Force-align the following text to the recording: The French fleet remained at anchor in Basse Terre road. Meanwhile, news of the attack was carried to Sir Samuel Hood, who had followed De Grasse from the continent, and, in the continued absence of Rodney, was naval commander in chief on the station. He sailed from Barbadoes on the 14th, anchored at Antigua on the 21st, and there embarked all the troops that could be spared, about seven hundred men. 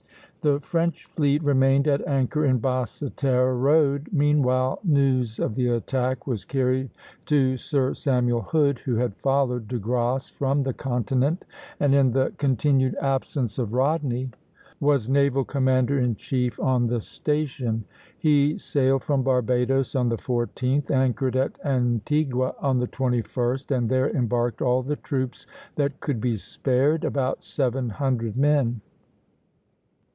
The 0.43 0.59
French 0.59 1.05
fleet 1.05 1.43
remained 1.43 1.87
at 1.87 2.01
anchor 2.07 2.43
in 2.43 2.57
Basse 2.57 3.03
Terre 3.15 3.53
road. 3.53 4.09
Meanwhile, 4.11 4.79
news 4.83 5.37
of 5.37 5.53
the 5.53 5.67
attack 5.67 6.25
was 6.25 6.45
carried 6.45 6.89
to 7.27 7.57
Sir 7.57 7.93
Samuel 7.93 8.41
Hood, 8.41 8.79
who 8.79 8.95
had 8.95 9.15
followed 9.17 9.67
De 9.67 9.77
Grasse 9.77 10.29
from 10.29 10.63
the 10.63 10.73
continent, 10.73 11.45
and, 11.79 11.93
in 11.93 12.09
the 12.13 12.33
continued 12.39 12.95
absence 12.99 13.59
of 13.59 13.73
Rodney, 13.75 14.31
was 14.79 15.07
naval 15.07 15.45
commander 15.45 15.99
in 15.99 16.15
chief 16.15 16.59
on 16.59 16.87
the 16.87 17.01
station. 17.01 17.85
He 18.17 18.57
sailed 18.57 19.03
from 19.03 19.21
Barbadoes 19.21 19.93
on 19.93 20.09
the 20.09 20.15
14th, 20.17 20.89
anchored 20.89 21.35
at 21.35 21.59
Antigua 21.63 22.55
on 22.59 22.79
the 22.79 22.87
21st, 22.87 23.69
and 23.69 23.89
there 23.89 24.09
embarked 24.09 24.59
all 24.59 24.81
the 24.81 24.95
troops 24.95 25.45
that 25.75 25.99
could 25.99 26.19
be 26.19 26.35
spared, 26.35 27.03
about 27.03 27.43
seven 27.43 27.89
hundred 27.89 28.35
men. 28.35 28.81